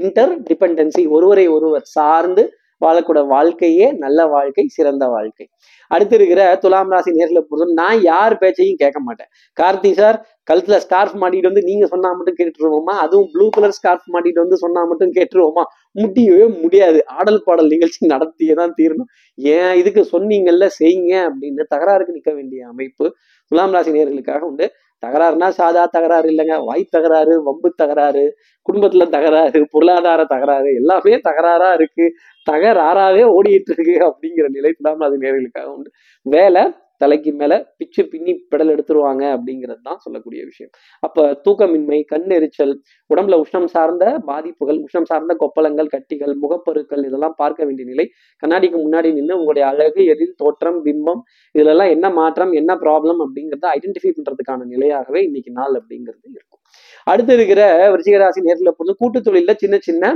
இன்டர் 0.00 0.32
டிபெண்டன்சி 0.48 1.02
ஒருவரை 1.16 1.46
ஒருவர் 1.56 1.86
சார்ந்து 1.96 2.44
வாழக்கூட 2.84 3.20
வாழ்க்கையே 3.26 3.86
நல்ல 4.04 4.26
வாழ்க்கை 4.26 4.64
சிறந்த 4.76 5.04
வாழ்க்கை. 5.06 5.46
அடுத்து 5.90 6.14
இருக்கிற 6.16 6.42
துலாம் 6.56 6.92
ராசி 6.94 7.10
நேர்களை 7.10 7.42
பொறுத்தும் 7.48 7.78
நான் 7.80 7.98
யார் 8.02 8.34
பேச்சையும் 8.38 8.80
கேட்க 8.82 8.98
மாட்டேன். 9.00 9.30
கார்த்தி 9.56 9.90
சார் 9.92 10.18
கழுத்துல 10.50 10.76
ஸ்கார்ஃப் 10.76 11.14
மாட்டிட்டு 11.20 11.50
வந்து 11.50 11.62
நீங்க 11.62 11.86
சொன்னா 11.86 12.08
மட்டும் 12.12 12.38
கேட்டுருவோமா? 12.40 12.94
அதுவும் 13.04 13.28
ப்ளூ 13.32 13.46
கலர் 13.48 13.76
ஸ்கார்ஃப் 13.78 14.06
மாட்டிட்டு 14.12 14.40
வந்து 14.44 14.56
சொன்னா 14.56 14.84
மட்டும் 14.84 15.12
கேட்டுருவோமா? 15.12 15.64
முடியவே 15.92 16.46
முடியாது. 16.62 16.98
ஆடல் 17.06 17.42
பாடல் 17.44 17.66
நிகழ்ச்சி 17.66 18.00
நடத்தியே 18.06 18.54
தான் 18.54 18.74
தீரணும். 18.80 19.10
ஏன் 19.38 19.74
இதுக்கு 19.74 20.02
சொன்னீங்கல்ல 20.12 20.68
செய்யுங்க 20.80 21.14
அப்படின்னு 21.28 21.64
தகராறுக்கு 21.74 22.16
நிற்க 22.16 22.32
வேண்டிய 22.32 22.66
அமைப்பு 22.66 23.06
துலாம் 23.52 23.70
ராசி 23.70 23.90
நேர்களுக்காக 23.90 24.40
உண்டு. 24.40 24.66
தகராறுனா 25.04 25.48
சாதா 25.58 25.84
தகராறு 25.86 26.28
இல்லைங்க. 26.32 26.56
வாய் 26.64 26.84
தகராறு 26.90 27.34
வம்பு 27.42 27.68
தகராறு 27.82 28.24
குடும்பத்துல 28.66 29.06
தகராறு 29.08 29.60
பொருளாதார 29.70 30.20
தகராறு 30.24 30.70
எல்லாமே 30.74 31.14
தகராறா 31.28 31.70
இருக்கு. 31.72 32.06
தகராறாவே 32.46 33.22
ஓடிட்டு 33.36 33.72
இருக்கு 33.76 33.96
அப்படிங்கிற 34.08 34.46
நிலை 34.56 34.72
தான் 34.82 35.06
அது 35.08 35.16
நேர்களுக்காக 35.18 35.68
உண்டு. 35.76 35.90
வேலை 36.26 36.62
தலைக்கு 37.00 37.30
மேல 37.40 37.52
பிச்சு 37.78 38.02
பின்னி 38.12 38.32
பெடல் 38.50 38.72
எடுத்துருவாங்க 38.74 39.22
அப்படிங்கிறது 39.36 39.80
தான் 39.88 40.00
சொல்லக்கூடிய 40.04 40.40
விஷயம். 40.50 40.70
அப்ப 41.02 41.26
தூக்கமின்மை 41.44 41.98
கண் 42.12 42.28
எரிச்சல் 42.36 42.74
உடம்புல 43.10 43.38
உஷ்ணம் 43.44 43.68
சார்ந்த 43.74 44.04
பாதிப்புகள் 44.28 44.78
உஷ்ணம் 44.86 45.08
சார்ந்த 45.10 45.34
கொப்பளங்கள் 45.42 45.92
கட்டிகள் 45.94 46.34
முகப்பருக்கள் 46.44 47.02
இதெல்லாம் 47.08 47.36
பார்க்க 47.42 47.68
வேண்டிய 47.68 47.86
நிலை. 47.92 48.06
கண்ணாடிக்கு 48.42 48.78
முன்னாடி 48.84 49.10
நின்று 49.18 49.38
உங்களுடைய 49.40 49.64
அழகு 49.72 50.02
எதிர் 50.14 50.38
தோற்றம் 50.42 50.80
பிம்பம் 50.86 51.22
இதுல 51.54 51.74
எல்லாம் 51.74 51.92
என்ன 51.96 52.06
மாற்றம் 52.20 52.54
என்ன 52.60 52.72
ப்ராப்ளம் 52.84 53.22
அப்படிங்கிறத 53.26 53.68
ஐடென்டிஃபை 53.78 54.12
பண்றதுக்கான 54.18 54.68
நிலையாகவே 54.74 55.22
இன்னைக்கு 55.28 55.52
நாள் 55.60 55.76
அப்படிங்கிறது 55.80 56.28
இருக்கும். 56.36 56.62
அடுத்து 57.06 57.32
இருக்கிற 57.38 57.62
விருச்சிகராசி 57.92 58.46
நேரில் 58.48 58.76
பொழுது 58.78 58.94
கூட்டு 59.02 59.20
தொழில 59.26 59.54
சின்ன 59.64 59.76
சின்ன 59.88 60.14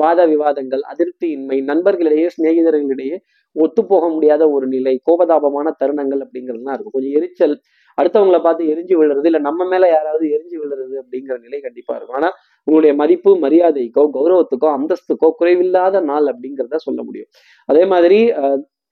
வாத 0.00 0.20
விவாதங்கள் 0.30 0.82
அதிருப்தியின்மை 0.92 1.58
நண்பர்களிடையே 1.68 2.26
சிநேகிதர்களிடையே 2.34 3.16
ஒத்துப்போக 3.64 4.04
முடியாத 4.14 4.42
ஒரு 4.56 4.66
நிலை 4.74 4.94
கோபதாபமான 5.08 5.72
தருணங்கள் 5.80 6.22
அப்படிங்கிறதுலாம் 6.24 6.76
இருக்கும். 6.76 6.94
கொஞ்சம் 6.96 7.14
எரிச்சல் 7.18 7.54
அடுத்தவங்களை 7.98 8.40
பார்த்து 8.46 8.62
எரிஞ்சு 8.72 8.94
விழுறது 9.00 9.28
இல்லை 9.30 9.40
நம்ம 9.48 9.66
மேல 9.72 9.84
யாராவது 9.94 10.24
எரிஞ்சு 10.36 10.56
விழுறது 10.62 10.94
அப்படிங்கிற 11.02 11.36
நிலை 11.44 11.58
கண்டிப்பா 11.66 11.92
இருக்கும். 11.98 12.18
ஆனா 12.20 12.28
உங்களுடைய 12.66 12.92
மதிப்பு 13.00 13.30
மரியாதைக்கோ 13.44 14.02
கௌரவத்துக்கோ 14.16 14.68
அந்தஸ்துக்கோ 14.78 15.28
குறைவில்லாத 15.40 16.02
நாள் 16.10 16.26
அப்படிங்கிறத 16.32 16.80
சொல்ல 16.86 17.00
முடியும். 17.06 17.30
அதே 17.68 17.84
மாதிரி 17.92 18.18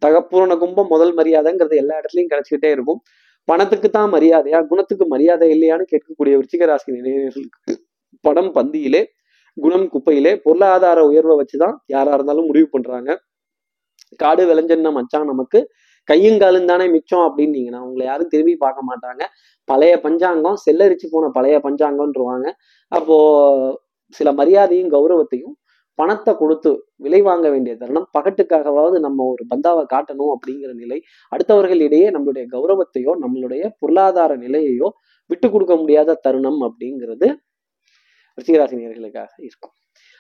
தகப்பூரண 0.03 0.53
கும்பம் 0.63 0.91
முதல் 0.95 1.13
மரியாதைங்கிறது 1.19 1.77
எல்லா 1.83 1.95
இடத்துலயும் 2.01 2.33
கிடைச்சிக்கிட்டே 2.33 2.71
இருக்கும். 2.77 3.01
பணத்துக்கு 3.49 3.89
தான் 3.97 4.11
மரியாதையா 4.15 4.59
குணத்துக்கு 4.71 5.05
மரியாதை 5.13 5.47
இல்லையான்னு 5.55 5.85
கேட்கக்கூடிய 5.93 6.35
விருச்சிக 6.39 6.67
ராசி 6.71 6.93
படம் 8.25 8.51
பந்தியிலே 8.57 9.03
குணம் 9.57 9.87
குப்பையிலே 9.93 10.33
பொருளாதார 10.45 10.99
உயர்வை 11.11 11.35
வச்சுதான் 11.41 11.75
யாரா 11.95 12.13
இருந்தாலும் 12.17 12.49
முடிவு 12.51 12.69
பண்றாங்க. 12.75 13.11
காடு 14.23 14.43
விளைஞ்சன்னா 14.51 14.93
மச்சான் 14.99 15.31
நமக்கு 15.33 15.61
கையுங்காலும் 16.09 16.71
தானே 16.71 16.87
மிச்சம் 16.95 17.25
அப்படின்னீங்கன்னா 17.29 17.81
உங்களை 17.87 18.05
யாரும் 18.09 18.31
திரும்பி 18.33 18.55
பார்க்க 18.65 18.89
மாட்டாங்க. 18.91 19.23
பழைய 19.69 19.95
பஞ்சாங்கம் 20.07 20.59
செல்லரிச்சு 20.65 21.07
போன 21.13 21.31
பழைய 21.37 21.59
பஞ்சாங்கம்ன்றவாங்க. 21.67 22.49
அப்போ 22.93 23.17
சில 24.19 24.29
மரியாதையும் 24.41 24.91
கௌரவத்தையும் 24.97 25.55
பணத்தை 25.99 26.33
கொடுத்து 26.41 26.71
விலை 27.05 27.21
வாங்க 27.29 27.47
வேண்டிய 27.55 27.73
தருணம் 27.81 28.07
பகட்டுக்காகவாவது 28.17 28.97
நம்ம 29.07 29.27
ஒரு 29.33 29.43
பந்தாவை 29.53 29.85
காட்டணும் 29.93 30.33
அப்படிங்கிற 30.35 30.71
நிலை 30.83 30.99
அடுத்தவர்களிடையே 31.33 32.09
நம்மளுடைய 32.17 32.45
கௌரவத்தையோ 32.55 33.13
நம்மளுடைய 33.25 33.63
பொருளாதார 33.83 34.37
நிலையையோ 34.45 34.89
விட்டு 35.31 35.49
கொடுக்க 35.51 35.77
முடியாத 35.83 36.19
தருணம் 36.27 36.61
அப்படிங்கிறது 36.69 37.29
ரிஷிகராசினியர்களுக்காக 38.39 39.33
இருக்கும். 39.49 39.75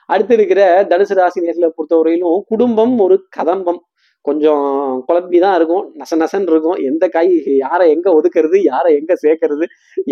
அடுத்து 0.08 0.34
இருக்கிற 0.34 0.60
தனுசு 0.90 1.14
ராசி 1.20 1.44
நேர்களை 1.44 1.68
பொறுத்தவரையிலும் 1.76 2.38
குடும்பம் 2.52 2.94
ஒரு 3.06 3.16
கதம்பம். 3.38 3.80
கொஞ்சம் 4.24 4.66
குழம்பி 5.08 5.38
தான் 5.44 5.56
இருக்கும் 5.58 5.84
நச 6.00 6.12
நசன் 6.20 6.46
இருக்கும். 6.50 6.78
எந்த 6.90 7.04
காய் 7.14 7.32
யாரை 7.64 7.86
எங்க 7.94 8.08
ஒதுக்குறது 8.18 8.58
யாரை 8.72 8.90
எங்க 9.00 9.12
சேர்க்கறது 9.24 9.64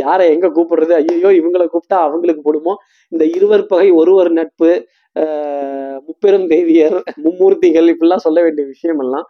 யாரை 0.02 0.26
எங்க 0.34 0.48
கூப்பிடுறது? 0.56 0.94
ஐயோ 1.02 1.30
இவங்களை 1.40 1.66
கூப்பிட்டா 1.74 1.98
அவங்களுக்கு 2.08 2.42
போடுமோ? 2.48 2.74
இந்த 3.12 3.24
இருவர் 3.36 3.64
பகை 3.66 3.88
ஒருவர் 4.00 4.30
நட்பு 4.40 4.70
ஆஹ் 5.16 5.98
முப்பெரும் 6.08 6.46
தேவியர் 6.52 6.98
மும்மூர்த்திகள் 7.24 7.88
இப்படிலாம் 7.92 8.26
சொல்ல 8.26 8.38
வேண்டிய 8.42 8.64
விஷயம் 8.66 9.00
எல்லாம் 9.04 9.26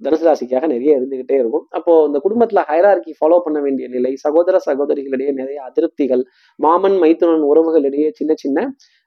தனுசு 0.00 0.24
ராசிக்காக 0.26 0.66
நிறைய 0.72 0.92
இருந்துகிட்டே 0.98 1.36
இருக்கும். 1.42 1.64
அப்போ 1.78 1.92
இந்த 2.08 2.18
குடும்பத்துல 2.24 2.60
ஹைரார்கி 2.70 3.12
ஃபாலோ 3.18 3.38
பண்ண 3.44 3.58
வேண்டிய 3.60 3.86
நிலை 3.88 4.12
சகோதர 4.24 4.56
சகோதரிகளிடையே 4.68 5.32
நிறைய 5.40 5.58
அதிருப்திகள் 5.68 6.22
மாமன் 6.58 6.96
மைத்துனன் 7.02 7.44
உறவுகளிடையே 7.52 8.08
சின்ன 8.20 8.32
சின்ன 8.36 8.58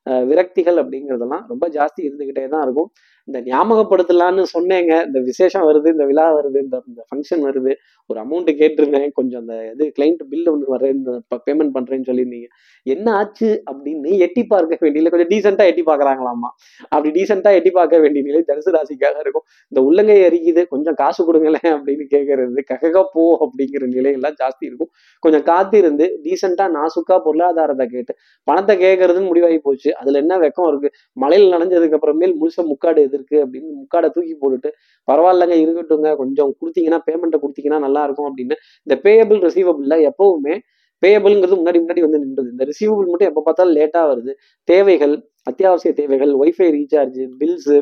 விரக்திகள் 0.05 0.77
அப்படிங்கிறதெல்லாம் 0.77 1.45
ரொம்ப 1.47 1.69
ஜாஸ்தி 1.69 2.01
இருந்துகிட்டே 2.07 2.47
தான் 2.47 2.63
இருக்கும். 2.63 2.89
இந்த 3.29 3.39
ஞாபகப்படுத்தலான்னு 3.49 4.43
சொன்னேங்க. 4.53 4.93
இந்த 5.07 5.19
விசேஷம் 5.29 5.65
வருது 5.69 5.87
இந்த 5.95 6.05
விழா 6.09 6.25
வருது 6.37 6.57
இந்த 6.65 6.77
இந்த 6.89 7.01
ஃபங்க்ஷன் 7.09 7.43
வருது. 7.47 7.73
ஒரு 8.09 8.17
அமௌண்ட்டு 8.23 8.53
கேட்டிருந்தேன். 8.61 9.07
கொஞ்சம் 9.17 9.41
அந்த 9.43 9.55
இது 9.73 9.83
கிளைண்ட் 9.97 10.23
பில் 10.31 10.49
ஒன்று 10.53 10.73
வரேன் 10.73 10.93
இந்த 10.97 11.11
பேமெண்ட் 11.47 11.73
பண்ணுறேன்னு 11.75 12.07
சொல்லியிருந்தீங்க. 12.09 12.47
என்ன 12.85 13.07
ஆச்சு 13.19 13.49
அப்படின்னு 13.69 14.17
எட்டி 14.25 14.43
பார்க்க 14.53 14.79
வேண்டியில 14.85 15.11
கொஞ்சம் 15.13 15.29
டீசெண்டாக 15.33 15.71
எட்டி 15.71 15.83
பார்க்கறாங்களாமா 15.89 16.49
அப்படி 16.93 17.11
டீசெண்டாக 17.17 17.59
எட்டி 17.59 17.71
பார்க்க 17.77 18.01
வேண்டிய 18.05 18.23
நிலை 18.29 18.41
தனுசு 18.49 18.73
ராசிக்காக 18.77 19.17
இருக்கும். 19.25 19.45
இந்த 19.71 19.81
உள்ளங்கை 19.87 20.17
அரிக்குது 20.27 20.63
கொஞ்சம் 20.73 20.97
காசு 21.03 21.21
கொடுங்களேன் 21.29 21.71
அப்படின்னு 21.75 22.07
கேட்கறது 22.15 22.65
ககக 22.71 23.05
போ 23.13 23.25
அப்படிங்கிற 23.45 23.83
நிலையெல்லாம் 23.95 24.37
ஜாஸ்தி 24.41 24.63
இருக்கும். 24.69 24.91
கொஞ்சம் 25.23 25.45
காத்திருந்து 25.51 26.07
டீசெண்டாக 26.25 26.69
நாசுக்கா 26.77 27.17
பொருளாதாரத்தை 27.29 27.87
கேட்டு 27.95 28.15
பணத்தை 28.47 28.75
கேட்கறதுன்னு 28.85 29.31
முடிவாகி 29.31 29.61
போச்சு. 29.69 29.89
அதில் 30.01 30.21
என்ன 30.23 30.33
வெக்கம் 30.45 30.69
இருக்குது 30.71 30.93
மழையில் 31.23 31.53
நனைஞ்சதுக்கு 31.55 31.97
அப்புறமேல் 31.99 32.37
முழுச 32.43 32.67
முக்காடு 32.73 32.99
எதிர்க்கு 33.13 33.37
அப்படின்னு 33.45 33.71
முக்காடை 33.79 34.09
தூக்கி 34.17 34.35
போட்டுட்டு 34.43 34.71
பரவாயில்லங்க 35.07 35.57
இருக்கட்டுங்க 35.63 36.11
கொஞ்சம் 36.21 36.51
கொடுத்தீங்கன்னா 36.59 37.01
பேமெண்ட்டை 37.07 37.39
கொடுத்தீங்கன்னா 37.45 37.81
நல்லா 37.87 38.03
இருக்கும் 38.09 38.29
அப்படின்னு. 38.29 38.57
இந்த 38.87 38.97
பேயபிள் 39.07 39.41
ரிசீவபிள்ல 39.47 39.97
எப்பவுமே 40.11 40.55
பேயபிள்ங்கிறது 41.03 41.57
முன்னாடி 41.59 41.79
முன்னாடி 41.83 42.01
வந்து 42.05 42.19
நின்றுது. 42.23 42.49
இந்த 42.55 42.65
ரிசீவபிள் 42.69 43.09
மட்டும் 43.11 43.29
எப்போ 43.31 43.41
பார்த்தாலும் 43.47 43.75
லேட்டாக 43.77 44.05
வருது. 44.11 44.31
தேவைகள் 44.69 45.15
அத்தியாவசிய 45.49 45.91
தேவைகள் 46.01 46.31
wifi 46.41 46.67
recharge 46.77 47.19
bills 47.39 47.77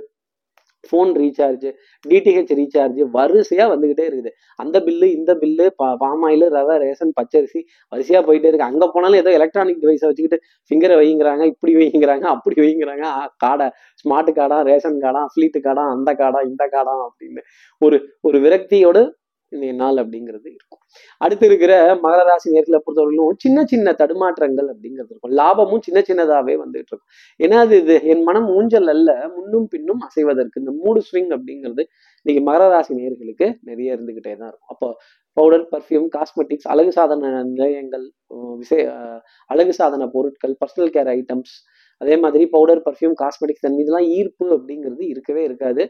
phone 0.90 1.12
recharge 1.22 1.66
DTH 2.06 2.54
recharge 2.60 3.00
வரிசையா 3.16 3.66
வந்துகிட்டே 3.74 4.06
இருக்குது. 4.10 4.32
அந்த 4.60 4.78
பில்லு 4.86 5.08
இந்த 5.18 5.32
பில்லு 5.42 5.66
பாம் 6.04 6.24
ஆயில் 6.30 6.46
ரவை 6.58 6.76
ரேஷன் 6.86 7.14
பச்சரிசி 7.20 7.62
வரிசையா 7.94 8.22
போயிட்டே 8.28 8.50
இருக்கு. 8.52 8.70
அங்க 8.72 8.88
போனாலும் 8.96 9.22
ஏதோ 9.24 9.34
எலக்ட்ரானிக் 9.40 9.82
டிவைஸை 9.84 10.08
வச்சுக்கிட்டு 10.10 10.40
ஃபிங்கரை 10.72 10.98
வைங்கிறாங்க 11.02 11.46
இப்படி 11.54 11.74
வைங்கிறாங்க 11.82 12.28
அப்படி 12.36 12.58
வைங்கிறாங்க 12.66 13.06
காடை 13.46 13.68
ஸ்மார்ட் 14.04 14.32
கார்டா 14.40 14.60
ரேஷன் 14.72 15.00
கார்டா 15.06 15.24
ஃபிளீட் 15.34 15.60
கார்டா 15.68 15.86
அந்த 15.96 16.12
கார்டா 16.22 16.42
இந்த 16.52 16.64
கார்டா 16.76 16.96
அப்படின்னு 17.08 17.44
ஒரு 17.82 18.00
ஒரு 18.22 18.40
விரக்தியோடு 18.40 19.04
இன்றைய 19.56 19.74
நாள் 19.82 20.00
அப்படிங்கிறது 20.02 20.48
இருக்கும். 20.56 20.82
அடுத்து 21.24 21.46
இருக்கிற 21.50 21.74
மகர 22.04 22.22
ராசி 22.30 22.48
நேர்களை 22.56 22.80
பொறுத்தவரையிலும் 22.86 23.40
சின்ன 23.44 23.64
சின்ன 23.72 23.94
தடுமாற்றங்கள் 24.02 24.70
அப்படிங்கிறது 24.74 25.12
இருக்கும். 25.14 25.34
லாபமும் 25.40 25.84
சின்ன 25.88 26.00
சின்னதாகவே 26.10 26.56
வந்துட்டு 26.64 26.92
இருக்கும். 26.94 27.12
ஏன்னா 27.40 27.58
அது 27.66 27.76
இது 27.84 27.96
என் 28.14 28.24
மனம் 28.30 28.50
ஊஞ்சல் 28.58 28.92
அல்ல 28.96 29.10
முன்னும் 29.36 29.68
பின்னும் 29.74 30.02
அசைவதற்கு. 30.08 30.62
இந்த 30.64 30.74
மூடு 30.84 31.02
ஸ்விங் 31.10 31.32
அப்படிங்கிறது 31.38 31.86
இன்னைக்கு 32.26 32.44
மகர 32.50 32.70
ராசி 32.76 32.94
நேர்களுக்கு 33.02 33.48
நிறைய 33.70 33.96
இருந்துகிட்டே 33.96 34.34
தான் 34.42 34.50
இருக்கும். 34.52 34.72
அப்போ 34.76 34.90
பவுடர் 35.38 35.68
பர்ஃப்யூம் 35.74 36.08
காஸ்மெட்டிக்ஸ் 36.16 36.70
அழகு 36.74 36.92
சாதன 36.96 37.30
நிலையங்கள் 37.52 38.06
விசே 38.62 38.80
அழகு 39.54 39.74
சாதன 39.80 40.08
பொருட்கள் 40.16 40.56
பர்சனல் 40.62 40.92
கேர் 40.96 41.12
ஐட்டம்ஸ் 41.18 41.54
அதே 42.02 42.16
மாதிரி 42.24 42.44
பவுடர் 42.54 42.82
பர்ஃப்யூம் 42.88 43.16
காஸ்மெட்டிக்ஸ் 43.22 43.64
தன் 43.66 43.78
மீதுலாம் 43.80 44.08
ஈர்ப்பு 44.18 44.46
அப்படிங்கிறது 44.56 45.04
இருக்கவே 45.14 45.42
இருக்காது. 45.50 45.84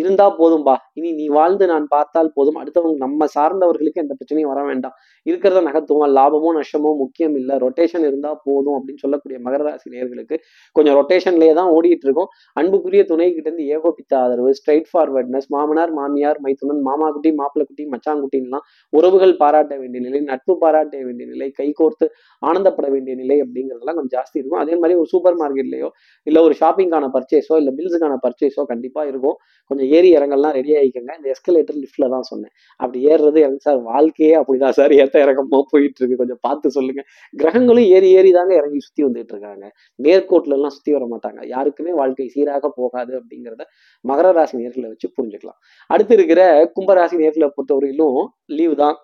இருந்தா 0.00 0.26
போதும்பா 0.40 0.74
இனி 0.98 1.10
நீ 1.20 1.26
வாழ்ந்து 1.38 1.64
நான் 1.72 1.86
பார்த்தால் 1.94 2.30
போதும். 2.36 2.58
அடுத்தவங்க 2.62 2.96
நம்ம 3.06 3.26
சார்ந்தவர்களுக்கு 3.36 4.02
எந்த 4.04 4.14
பிரச்சனையும் 4.18 4.50
வர 4.52 4.60
வேண்டாம். 4.70 4.94
இருக்கிறத 5.26 5.62
நகர்த்துவோம். 5.68 6.06
லாபமோ 6.18 6.52
நஷ்டமோ 6.58 6.92
முக்கியம் 7.02 7.36
இல்லை. 7.40 7.56
ரொட்டேஷன் 7.64 8.06
இருந்தா 8.10 8.32
போதும் 8.46 8.76
அப்படின்னு 8.78 9.02
சொல்லக்கூடிய 9.04 9.38
மகர 9.46 9.62
ராசி 9.68 9.88
நேர்களுக்கு 9.96 10.38
கொஞ்சம் 10.76 10.96
ரொட்டேஷன்லேயே 11.00 11.54
தான் 11.60 11.70
ஓடிட்டு 11.76 12.06
இருக்கோம். 12.08 12.30
அன்புக்குரிய 12.60 13.02
துணை 13.12 13.28
கிட்ட 13.36 13.48
இருந்து 13.50 13.66
ஏகோபித்த 13.76 14.12
ஆதரவு 14.22 14.52
ஸ்ட்ரைட் 14.60 14.88
ஃபார்வர்ட்னஸ் 14.92 15.48
மாமனார் 15.56 15.94
மாமியார் 16.00 16.40
மைத்துனன் 16.46 16.82
மாமா 16.88 17.08
குட்டி 17.16 17.32
மாப்பிள்ளை 17.40 17.66
குட்டி 17.70 17.86
மச்சாங்குட்டின்லாம் 17.94 18.66
உறவுகள் 18.92 19.34
பாராட்ட 19.42 19.74
வேண்டிய 19.82 20.00
நிலை 20.06 20.20
நட்பு 20.32 20.52
பாராட்ட 20.64 20.96
வேண்டிய 21.08 21.26
நிலை 21.32 21.48
கைகோர்த்து 21.60 22.06
ஆனந்தப்பட 22.42 22.86
வேண்டிய 22.94 23.14
நிலை 23.22 23.36
அப்படிங்கிறதெல்லாம் 23.44 23.98
கொஞ்சம் 23.98 24.14
ஜாஸ்தி 24.16 24.36
இருக்கும். 24.40 24.62
அதே 24.64 24.74
மாதிரி 24.80 24.94
ஒரு 25.02 25.10
சூப்பர் 25.14 25.38
மார்க்கெட்லையோ 25.42 25.88
இல்லை 26.26 26.40
ஒரு 26.46 26.54
ஷாப்பிங்கான 26.60 27.10
பர்ச்சேஸோ 27.16 27.56
இல்லை 27.60 27.74
பில்ஸுக்கான 27.78 28.16
பர்ச்சேஸோ 28.24 28.64
கண்டிப்பாக 28.72 29.10
இருக்கும். 29.12 29.36
கொஞ்சம் 29.70 29.88
ஏறி 29.96 30.08
இறங்கலாம் 30.18 30.54
ரெடி 30.58 30.72
ஆகிக்கோங்க 30.78 31.12
இந்த 31.18 31.28
எஸ்கலேட்டர் 31.34 31.78
லிஃப்ட்டில் 31.82 32.12
தான் 32.14 32.26
சொன்னேன். 32.30 32.52
அப்படி 32.80 32.98
ஏறுறது 33.12 33.38
எனக்கு 33.46 33.66
சார் 33.68 33.80
வாழ்க்கையே 33.92 34.34
அப்படிதான் 34.40 34.76
சார் 34.78 34.94
ஏற்ற 35.00 35.16
இறக்கமோ 35.26 35.60
போயிட்டு 35.72 36.00
இருக்கு 36.02 36.20
கொஞ்சம் 36.22 36.40
பார்த்து 36.46 36.74
சொல்லுங்க. 36.76 37.02
கிரகங்களும் 37.42 37.88
ஏறி 37.96 38.10
ஏறி 38.18 38.32
தாங்க 38.38 38.52
இறங்கி 38.60 38.80
சுற்றி 38.86 39.02
வந்துட்டு 39.08 39.34
இருக்காங்க. 39.34 39.66
நேர்கோட்லலாம் 40.06 40.58
எல்லாம் 40.60 40.96
வர 40.96 41.04
மாட்டாங்க. 41.12 41.40
யாருக்குமே 41.54 41.92
வாழ்க்கை 42.00 42.26
சீராக 42.34 42.68
போகாது 42.80 43.12
அப்படிங்கிறத 43.20 43.64
மகர 44.10 44.28
ராசி 44.38 44.54
நேர்களை 44.62 44.88
வச்சு 44.92 45.08
புரிஞ்சுக்கலாம். 45.16 45.58
அடுத்து 45.94 46.14
இருக்கிற 46.18 46.42
கும்பராசி 46.76 47.16
நேர்களை 47.22 47.48
பொறுத்தவரையிலும் 47.56 48.18
லீவு 48.58 48.76
தான் 48.84 48.96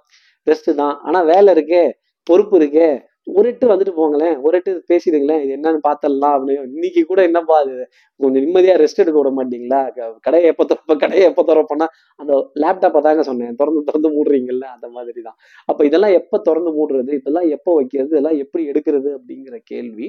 ரெஸ்ட் 0.47 0.71
தான். 0.83 0.95
ஆனால் 1.07 1.27
வேலை 1.33 1.53
இருக்கே 1.57 1.85
பொறுப்பு 2.27 2.57
இருக்கே 2.61 2.89
ஒரு 3.37 3.49
எட்டு 3.49 3.67
வந்துட்டு 3.69 3.93
போங்களேன். 3.97 4.41
ஒரு 4.41 4.57
எட்டு 4.59 4.73
பேசிடுங்களேன். 4.91 5.41
இது 5.45 5.53
என்னன்னு 5.57 5.81
பார்த்தலாம் 5.89 6.35
அப்படின்னு. 6.37 6.63
இன்னைக்கு 6.75 7.01
கூட 7.05 7.21
என்னப்பா 7.23 7.55
அது? 7.63 7.75
கொஞ்சம் 8.21 8.43
நிம்மதியா 8.45 8.75
ரெஸ்ட் 8.83 9.03
எடுக்க 9.05 9.17
விட 9.21 9.31
மாட்டீங்களா? 9.39 9.81
கடையை 10.21 10.47
எப்போ 10.53 10.65
திறப்ப 10.71 10.97
கடையை 10.97 11.25
எப்போ 11.31 11.43
திறப்போன்னா 11.51 11.89
அந்த 12.17 12.33
லேப்டாப்பை 12.65 13.01
தாங்க 13.01 13.23
சொன்னேன். 13.23 13.55
திறந்து 13.55 13.83
திறந்து 13.85 14.11
மூடுறீங்கல்ல 14.17 14.67
அந்த 14.77 14.89
மாதிரி 14.89 15.23
தான் 15.23 15.39
அப்போ 15.67 15.85
இதெல்லாம் 15.85 16.17
எப்போ 16.21 16.39
திறந்து 16.39 16.73
மூடுறது? 16.79 17.13
இதெல்லாம் 17.21 17.49
எப்போ 17.49 17.75
வைக்கிறது? 17.75 18.09
இதெல்லாம் 18.09 18.39
எப்படி 18.39 18.65
எடுக்கிறது? 18.71 19.11
அப்படிங்கிற 19.19 19.59
கேள்வி. 19.65 20.09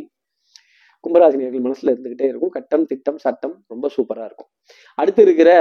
கும்பராசினியர்கள் 1.03 1.65
மனசுல 1.65 1.91
இருந்துகிட்டே 1.93 2.25
இருக்கும். 2.29 2.51
கட்டம் 2.55 2.85
திட்டம் 2.89 3.19
சட்டம் 3.25 3.53
ரொம்ப 3.73 3.89
சூப்பரா 3.95 4.23
இருக்கும். 4.29 4.49
அடுத்து 4.97 5.21
இருக்கிற 5.25 5.51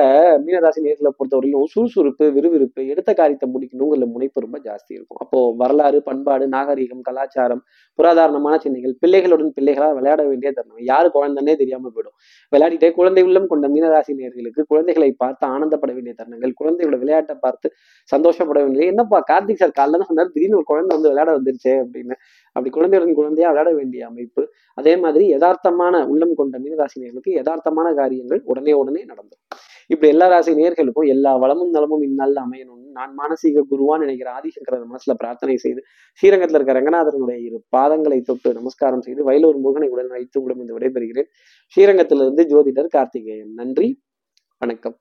மீனராசி 0.44 0.80
நேர்களை 0.86 1.10
பொறுத்தவரையிலும் 1.18 1.68
சுறுசுறுப்பு 1.74 2.24
விறுவிறுப்பு 2.36 2.80
எடுத்த 2.92 3.10
காரியத்தை 3.20 3.46
முடிக்கணுங்கிற 3.54 4.06
முனைப்பு 4.14 4.44
ரொம்ப 4.46 4.58
ஜாஸ்தி 4.66 4.92
இருக்கும். 4.96 5.20
அப்போ 5.24 5.38
வரலாறு 5.60 5.98
பண்பாடு 6.08 6.46
நாகரீகம் 6.56 7.04
கலாச்சாரம் 7.08 7.62
புராதாரணமான 7.98 8.56
சின்னங்கள் 8.64 8.94
பிள்ளைகளுடன் 9.02 9.52
பிள்ளைகளா 9.58 9.88
விளையாட 9.98 10.22
வேண்டிய 10.30 10.50
தருணம். 10.58 10.82
யாரு 10.92 11.08
குழந்தைன்னே 11.16 11.54
தெரியாம 11.62 11.92
போயிடும். 11.94 12.16
விளையாடிட்டே 12.52 12.90
குழந்தை 12.98 13.24
உள்ளம் 13.28 13.48
கொண்ட 13.52 13.68
மீனராசி 13.74 14.14
நேர்களுக்கு 14.20 14.64
குழந்தைகளை 14.72 15.10
பார்த்து 15.24 15.46
ஆனந்தப்பட 15.54 15.92
வேண்டிய 15.96 16.14
தருணங்கள் 16.20 16.54
குழந்தைகளோட 16.60 16.98
விளையாட்டை 17.04 17.36
பார்த்து 17.46 17.68
சந்தோஷப்பட 18.10 18.58
வேண்டிய 18.64 18.92
என்னப்பா 18.94 19.20
கார்த்திக் 19.30 19.62
சார் 19.62 19.76
காலைல 19.80 20.00
தான் 20.00 20.10
சொன்னார் 20.12 20.34
திடீர்னு 20.34 20.60
ஒரு 20.60 20.68
குழந்தை 20.72 20.92
வந்து 20.96 21.12
விளையாட 21.12 21.30
வந்துருச்சே 21.38 21.74
அப்படின்னு 21.84 22.16
அப்படி 22.58 22.70
குழந்தையுடன் 22.70 23.14
குழந்தையா 23.14 23.50
விளையாட 23.50 23.76
வேண்டிய 23.76 24.06
அமைப்பு 24.06 24.42
அதே 24.74 24.96
மாதிரி 24.96 25.24
யதார்த்தமான 25.34 26.06
உள்ளம் 26.06 26.34
கொண்ட 26.34 26.58
மீனராசி 26.58 26.98
நேர்களுக்கு 27.00 27.30
யதார்த்தமான 27.30 27.94
காரியங்கள் 27.94 28.40
உடனே 28.44 28.72
உடனே 28.72 29.02
நடந்துரும். 29.04 29.44
இப்படி 29.86 30.12
எல்லா 30.12 30.26
ராசி 30.28 30.52
நேர்களுக்கும் 30.52 31.06
எல்லா 31.06 31.36
வளமும் 31.36 31.70
நலமும் 31.70 32.02
இந்நாளில் 32.02 32.40
அமையணும்னு 32.46 32.90
நான் 32.92 33.14
மானசீக 33.18 33.62
குருவான்னு 33.70 33.98
நினைக்கிற 33.98 34.30
ஆதிசங்கரர் 34.30 34.86
மனசுல 34.92 35.14
பிரார்த்தனை 35.16 35.56
செய்து 35.56 35.80
ஸ்ரீரங்கத்தில் 36.12 36.60
இருக்க 36.60 36.76
ரங்கநாதனுடைய 36.78 37.38
இரு 37.44 37.64
பாதங்களை 37.76 38.20
தொட்டு 38.20 38.52
நமஸ்காரம் 38.52 39.02
செய்து 39.02 39.30
வயலூர் 39.30 39.58
முருகனை 39.58 39.88
உடன் 39.88 40.08
வைத்து 40.08 40.42
உங்களிடம் 40.42 40.78
விடைபெறுகிறேன். 40.78 41.28
ஸ்ரீரங்கத்திலிருந்து 41.76 42.44
ஜோதிடர் 42.54 42.86
கார்த்திகேயன். 42.86 43.52
நன்றி. 43.54 43.88
வணக்கம். 44.58 44.96